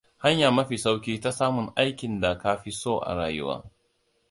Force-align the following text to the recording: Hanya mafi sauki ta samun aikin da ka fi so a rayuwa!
Hanya 0.23 0.51
mafi 0.51 0.77
sauki 0.77 1.19
ta 1.21 1.31
samun 1.31 1.71
aikin 1.75 2.21
da 2.21 2.37
ka 2.37 2.55
fi 2.57 2.71
so 2.71 2.99
a 2.99 3.13
rayuwa! 3.15 3.63